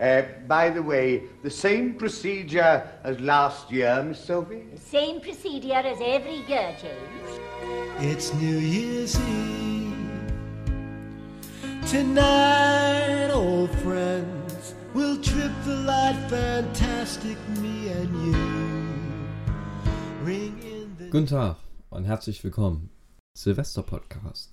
[0.00, 4.64] Uh, by the way, the same procedure as last year, Miss Sophie?
[4.74, 7.38] The same procedure as every year, James.
[8.00, 9.94] It's New Year's Eve.
[11.86, 18.34] Tonight, old friends, we'll trip the light fantastic, me and you.
[20.24, 21.58] Ring in the Guten Tag
[21.90, 22.90] und herzlich willkommen.
[23.34, 24.52] Silvester-Podcast.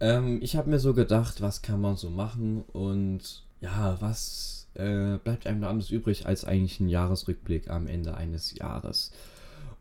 [0.00, 5.18] Ähm, ich habe mir so gedacht, was kann man so machen und ja, was äh,
[5.18, 9.10] bleibt einem da anderes übrig als eigentlich ein Jahresrückblick am Ende eines Jahres.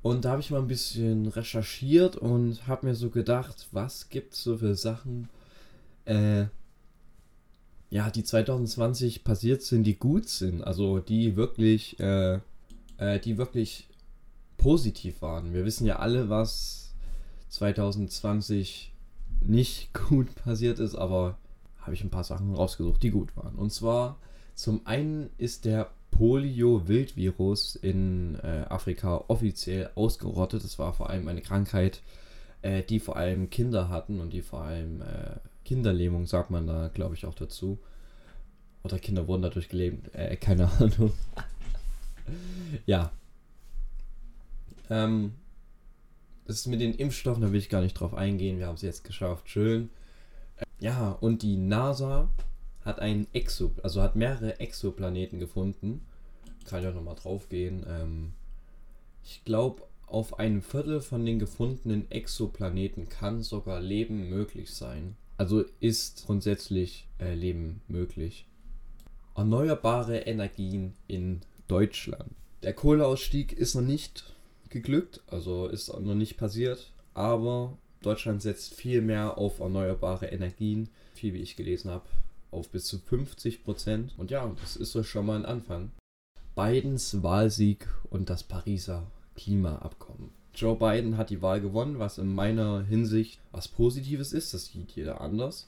[0.02, 4.34] Und da habe ich mal ein bisschen recherchiert und habe mir so gedacht, was gibt
[4.34, 5.29] es so für Sachen,
[6.05, 6.45] äh,
[7.90, 12.40] ja, die 2020 passiert sind, die gut sind, also die wirklich, äh,
[12.98, 13.88] äh, die wirklich
[14.57, 15.54] positiv waren.
[15.54, 16.93] Wir wissen ja alle, was
[17.49, 18.91] 2020
[19.41, 21.38] nicht gut passiert ist, aber
[21.85, 23.55] habe ich ein paar Sachen rausgesucht, die gut waren.
[23.55, 24.17] Und zwar
[24.55, 30.63] zum einen ist der Polio-Wildvirus in äh, Afrika offiziell ausgerottet.
[30.63, 32.01] Das war vor allem eine Krankheit,
[32.62, 36.90] äh, die vor allem Kinder hatten und die vor allem äh, Kinderlähmung, sagt man da,
[36.93, 37.79] glaube ich, auch dazu.
[38.84, 40.13] Oder Kinder wurden dadurch gelähmt.
[40.15, 41.12] Äh, keine Ahnung.
[42.85, 43.12] ja.
[44.90, 45.34] Ähm,
[46.46, 48.59] das ist mit den Impfstoffen, da will ich gar nicht drauf eingehen.
[48.59, 49.49] Wir haben es jetzt geschafft.
[49.49, 49.90] Schön.
[50.79, 52.29] Ja, und die NASA
[52.84, 56.05] hat einen Exo, also hat mehrere Exoplaneten gefunden.
[56.65, 57.85] Kann ich auch nochmal drauf gehen.
[57.87, 58.34] Ähm,
[59.23, 65.16] ich glaube, auf einem Viertel von den gefundenen Exoplaneten kann sogar Leben möglich sein.
[65.38, 68.45] Also ist grundsätzlich äh, Leben möglich.
[69.35, 72.31] Erneuerbare Energien in Deutschland.
[72.63, 74.35] Der Kohleausstieg ist noch nicht
[74.69, 81.34] geglückt, also ist noch nicht passiert, aber Deutschland setzt viel mehr auf erneuerbare Energien, viel
[81.34, 82.06] wie ich gelesen habe,
[82.52, 84.13] auf bis zu 50 Prozent.
[84.18, 85.91] Und ja, das ist so schon mal ein Anfang.
[86.56, 90.29] Bidens Wahlsieg und das Pariser Klimaabkommen.
[90.53, 94.53] Joe Biden hat die Wahl gewonnen, was in meiner Hinsicht was Positives ist.
[94.53, 95.68] Das sieht jeder anders.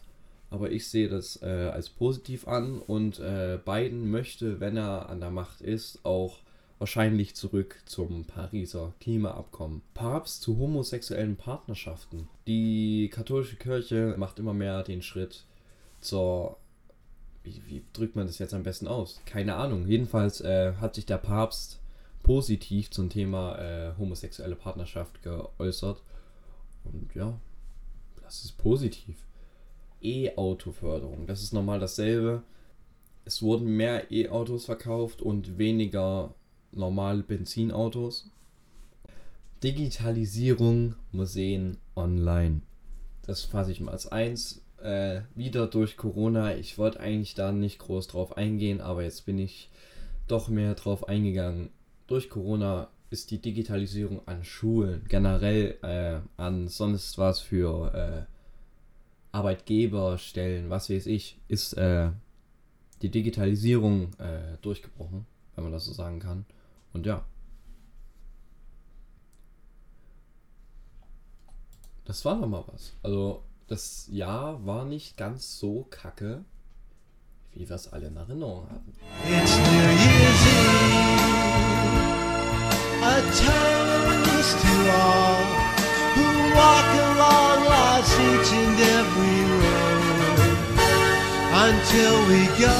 [0.49, 5.19] Aber ich sehe das äh, als positiv an und äh, Biden möchte, wenn er an
[5.19, 6.39] der Macht ist, auch
[6.79, 9.81] wahrscheinlich zurück zum Pariser Klimaabkommen.
[9.93, 12.27] Papst zu homosexuellen Partnerschaften.
[12.45, 15.45] Die katholische Kirche macht immer mehr den Schritt
[16.01, 16.57] zur.
[17.43, 19.21] Wie, wie drückt man das jetzt am besten aus?
[19.25, 19.87] Keine Ahnung.
[19.87, 21.79] Jedenfalls äh, hat sich der Papst
[22.21, 26.01] positiv zum Thema äh, homosexuelle Partnerschaft geäußert.
[26.83, 27.39] Und ja,
[28.21, 29.15] das ist positiv.
[30.01, 32.43] E-Auto-Förderung, das ist normal dasselbe.
[33.23, 36.33] Es wurden mehr E-Autos verkauft und weniger
[36.77, 38.29] normale Benzinautos.
[39.63, 42.61] Digitalisierung, Museen online.
[43.23, 44.63] Das fasse ich mal als eins.
[44.81, 46.55] Äh, wieder durch Corona.
[46.55, 49.69] Ich wollte eigentlich da nicht groß drauf eingehen, aber jetzt bin ich
[50.27, 51.69] doch mehr drauf eingegangen.
[52.05, 60.69] Durch Corona ist die Digitalisierung an Schulen, generell äh, an sonst was für äh, Arbeitgeberstellen,
[60.69, 62.09] was weiß ich, ist äh,
[63.01, 66.45] die Digitalisierung äh, durchgebrochen, wenn man das so sagen kann.
[66.97, 67.23] Und ja.
[72.05, 72.93] Das war doch mal was.
[73.03, 76.43] Also, das Jahr war nicht ganz so kacke,
[77.51, 78.95] wie wir es alle in Erinnerung hatten.
[79.27, 80.97] It's New Year's Eve.
[83.03, 85.45] A toast to all
[86.15, 86.25] who
[86.57, 90.01] walk along life's each and every road.
[91.67, 92.77] Until we go,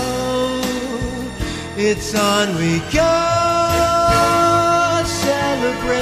[1.78, 3.57] it's on we go.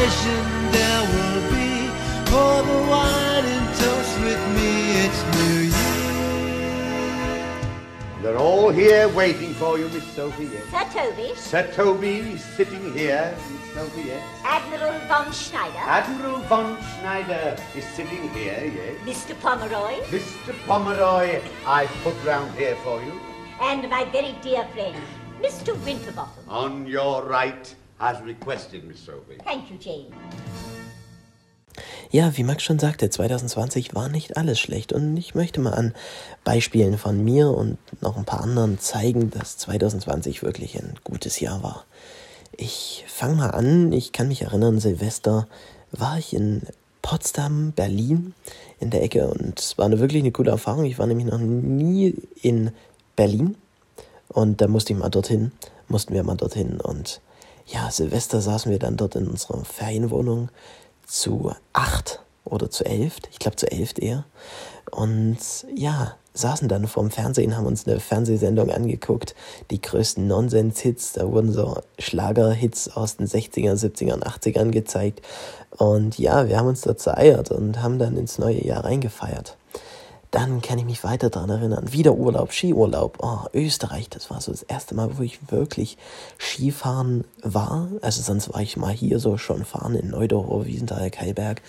[0.06, 1.90] Celebration there will be.
[2.30, 4.70] Pour the wine and toast with me.
[5.04, 5.82] It's New Year.
[8.22, 10.46] They're all here waiting for you, Miss Sophie.
[10.46, 10.64] Yes.
[10.70, 14.12] Sir Toby, Sir Toby is sitting here, Miss Sophie.
[14.44, 18.72] Admiral von Schneider, Admiral von Schneider is sitting here.
[18.76, 18.98] Yes.
[19.10, 19.34] Mr.
[19.42, 20.54] Pomeroy, Mr.
[20.68, 23.20] Pomeroy, I put round here for you.
[23.62, 24.96] and my very dear friend,
[25.42, 25.74] Mr.
[25.86, 26.44] Winterbottom.
[26.48, 29.38] On your right, as requested, Miss Sophie.
[29.44, 30.08] Thank you, Jane.
[32.12, 35.94] Ja, wie Max schon sagte, 2020 war nicht alles schlecht und ich möchte mal an
[36.44, 41.64] Beispielen von mir und noch ein paar anderen zeigen, dass 2020 wirklich ein gutes Jahr
[41.64, 41.84] war.
[42.56, 45.48] Ich fange mal an, ich kann mich erinnern, Silvester
[45.92, 46.62] war ich in
[47.02, 48.34] Potsdam, Berlin
[48.80, 50.86] in der Ecke und es war eine wirklich eine coole Erfahrung.
[50.86, 52.72] Ich war nämlich noch nie in
[53.16, 53.56] Berlin
[54.30, 55.52] und da musste ich mal dorthin,
[55.90, 57.20] mussten wir mal dorthin und
[57.66, 60.50] ja, Silvester saßen wir dann dort in unserer Ferienwohnung
[61.06, 64.26] zu acht oder zu elf, ich glaube zu elf eher.
[64.92, 65.38] Und
[65.74, 69.36] ja, saßen dann vorm Fernsehen, haben uns eine Fernsehsendung angeguckt,
[69.72, 75.22] die größten Nonsens-Hits, da wurden so Schlager-Hits aus den 60ern, 70ern, 80ern gezeigt.
[75.72, 79.58] Und ja, wir haben uns dort zereiert und haben dann ins neue Jahr reingefeiert.
[80.36, 81.94] Dann kann ich mich weiter daran erinnern.
[81.94, 83.20] Wieder Urlaub, Skiurlaub.
[83.22, 85.98] Oh, Österreich, das war so das erste Mal, wo ich wirklich
[86.38, 87.88] Skifahren war.
[88.02, 91.62] Also sonst war ich mal hier so schon fahren in Neudorf, Wiesenthal, Keiberg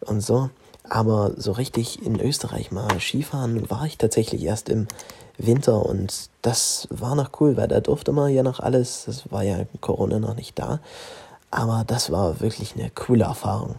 [0.00, 0.50] und so.
[0.82, 4.88] Aber so richtig in Österreich mal Skifahren war ich tatsächlich erst im
[5.36, 9.44] Winter und das war noch cool, weil da durfte man ja noch alles, das war
[9.44, 10.80] ja Corona noch nicht da,
[11.52, 13.76] aber das war wirklich eine coole Erfahrung.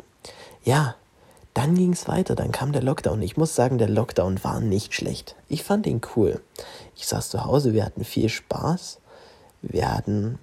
[0.63, 0.95] Ja,
[1.53, 3.21] dann ging es weiter, dann kam der Lockdown.
[3.21, 5.35] Ich muss sagen, der Lockdown war nicht schlecht.
[5.47, 6.41] Ich fand ihn cool.
[6.95, 8.99] Ich saß zu Hause, wir hatten viel Spaß,
[9.61, 10.39] wir hatten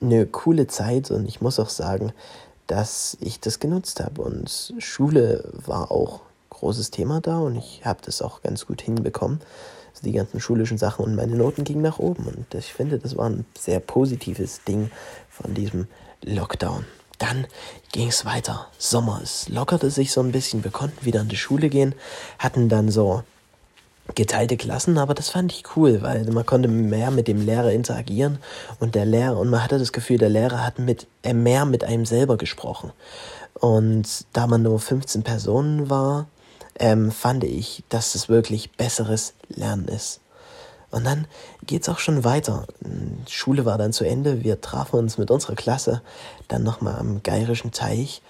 [0.00, 2.12] eine coole Zeit und ich muss auch sagen,
[2.66, 4.22] dass ich das genutzt habe.
[4.22, 6.20] Und Schule war auch
[6.50, 9.40] großes Thema da und ich habe das auch ganz gut hinbekommen.
[9.90, 12.24] Also die ganzen schulischen Sachen und meine Noten gingen nach oben.
[12.26, 14.90] Und ich finde, das war ein sehr positives Ding
[15.28, 15.86] von diesem
[16.22, 16.84] Lockdown.
[17.24, 17.46] Dann
[17.90, 18.66] ging es weiter.
[18.76, 20.62] Sommer, es lockerte sich so ein bisschen.
[20.62, 21.94] Wir konnten wieder in die Schule gehen,
[22.38, 23.22] hatten dann so
[24.14, 28.38] geteilte Klassen, aber das fand ich cool, weil man konnte mehr mit dem Lehrer interagieren
[28.78, 31.82] und der Lehrer und man hatte das Gefühl, der Lehrer hat mit äh, mehr mit
[31.82, 32.92] einem selber gesprochen.
[33.54, 36.26] Und da man nur 15 Personen war,
[36.78, 40.20] ähm, fand ich, dass das wirklich besseres Lernen ist.
[40.94, 41.26] Und dann
[41.66, 42.66] geht's auch schon weiter.
[43.28, 44.44] Schule war dann zu Ende.
[44.44, 46.02] Wir trafen uns mit unserer Klasse
[46.46, 48.22] dann nochmal am Geirischen Teich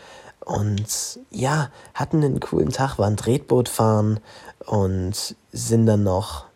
[0.44, 4.20] und ja, hatten einen coolen Tag, waren Tretboot fahren
[4.66, 6.46] und sind dann noch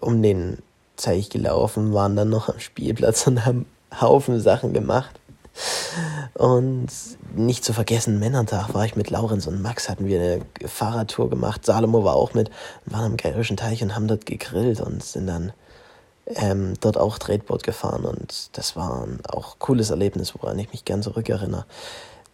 [0.00, 0.58] um den
[0.96, 3.66] Teich gelaufen, waren dann noch am Spielplatz und haben
[4.00, 5.18] Haufen Sachen gemacht.
[6.34, 6.88] Und
[7.34, 11.64] nicht zu vergessen, Männertag war ich mit Laurenz und Max, hatten wir eine Fahrradtour gemacht.
[11.64, 12.50] Salomo war auch mit,
[12.84, 15.52] waren am Gärischen Teich und haben dort gegrillt und sind dann
[16.26, 18.04] ähm, dort auch Tretboot gefahren.
[18.04, 21.64] Und das war ein auch cooles Erlebnis, woran ich mich gern zurückerinnere.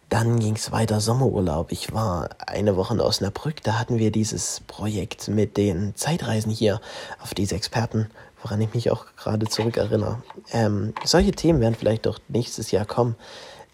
[0.09, 1.71] Dann ging es weiter Sommerurlaub.
[1.71, 3.63] Ich war eine Woche in Osnabrück.
[3.63, 6.81] Da hatten wir dieses Projekt mit den Zeitreisen hier
[7.19, 8.09] auf diese Experten,
[8.41, 10.21] woran ich mich auch gerade zurückerinnere.
[10.51, 13.15] Ähm, solche Themen werden vielleicht doch nächstes Jahr kommen.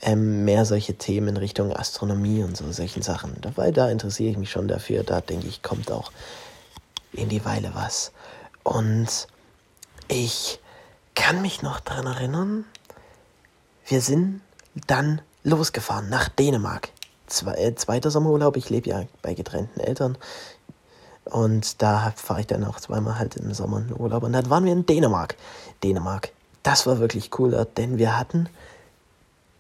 [0.02, 3.36] Ähm, mehr solche Themen in Richtung Astronomie und so solchen Sachen.
[3.56, 5.04] Weil da interessiere ich mich schon dafür.
[5.04, 6.12] Da denke ich, kommt auch
[7.12, 8.12] in die Weile was.
[8.64, 9.28] Und
[10.08, 10.60] ich
[11.16, 12.66] kann mich noch daran erinnern,
[13.86, 14.42] wir sind
[14.88, 16.90] dann losgefahren nach Dänemark.
[17.28, 20.18] Zwei, äh, zweiter Sommerurlaub, ich lebe ja bei getrennten Eltern.
[21.26, 24.24] Und da fahre ich dann auch zweimal halt im Sommer in Urlaub.
[24.24, 25.36] Und dann waren wir in Dänemark.
[25.84, 26.32] Dänemark,
[26.64, 28.50] das war wirklich cool, denn wir hatten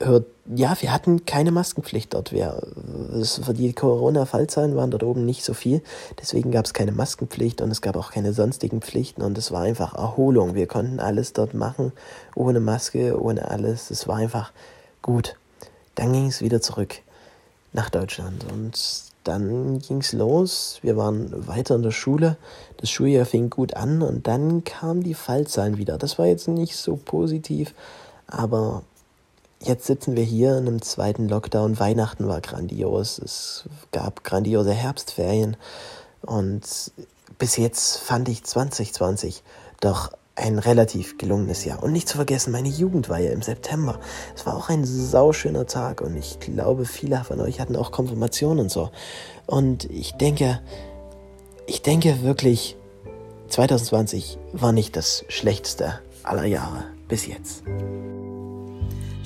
[0.01, 2.31] ja, wir hatten keine Maskenpflicht dort.
[2.31, 5.81] Wir, die Corona-Fallzahlen waren dort oben nicht so viel.
[6.19, 9.21] Deswegen gab es keine Maskenpflicht und es gab auch keine sonstigen Pflichten.
[9.21, 10.55] Und es war einfach Erholung.
[10.55, 11.91] Wir konnten alles dort machen,
[12.33, 13.91] ohne Maske, ohne alles.
[13.91, 14.53] Es war einfach
[15.01, 15.35] gut.
[15.95, 16.95] Dann ging es wieder zurück
[17.73, 18.79] nach Deutschland und
[19.25, 20.79] dann ging es los.
[20.81, 22.37] Wir waren weiter in der Schule.
[22.77, 25.97] Das Schuljahr fing gut an und dann kamen die Fallzahlen wieder.
[25.97, 27.73] Das war jetzt nicht so positiv,
[28.27, 28.83] aber
[29.61, 31.79] jetzt sitzen wir hier in einem zweiten Lockdown.
[31.79, 33.19] Weihnachten war grandios.
[33.19, 35.57] Es gab grandiose Herbstferien
[36.21, 36.61] und
[37.37, 39.43] bis jetzt fand ich 2020
[39.79, 41.83] doch ein relativ gelungenes Jahr.
[41.83, 43.99] Und nicht zu vergessen, meine Jugendweihe im September.
[44.35, 48.59] Es war auch ein sauschöner Tag und ich glaube, viele von euch hatten auch Konfirmationen
[48.65, 48.89] und so.
[49.45, 50.61] Und ich denke,
[51.67, 52.77] ich denke wirklich,
[53.49, 57.63] 2020 war nicht das schlechteste aller Jahre bis jetzt.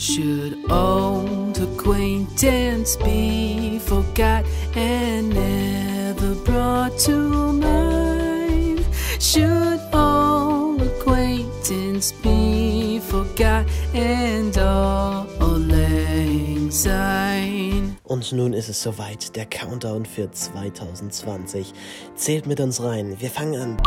[0.03, 4.43] Should old acquaintance be forgot
[4.75, 8.85] and never brought to mind?
[9.21, 9.79] Should
[10.83, 17.95] acquaintance be forgot and all lang syne?
[18.03, 19.37] Und nun ist es soweit.
[19.37, 21.73] Der Countdown für 2020
[22.17, 23.15] zählt mit uns rein.
[23.21, 23.77] Wir fangen an.